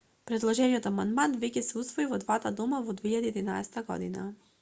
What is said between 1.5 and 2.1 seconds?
се усвои